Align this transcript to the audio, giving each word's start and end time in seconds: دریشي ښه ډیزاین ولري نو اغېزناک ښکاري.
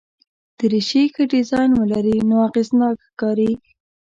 دریشي 0.57 1.03
ښه 1.13 1.23
ډیزاین 1.33 1.71
ولري 1.79 2.17
نو 2.29 2.35
اغېزناک 2.47 2.95
ښکاري. 3.07 3.51